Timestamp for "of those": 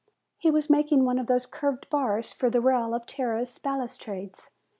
1.19-1.45